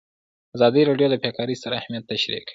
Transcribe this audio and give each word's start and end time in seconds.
ازادي 0.55 0.81
راډیو 0.89 1.07
د 1.11 1.15
بیکاري 1.23 1.55
ستر 1.59 1.71
اهميت 1.79 2.03
تشریح 2.11 2.41
کړی. 2.45 2.49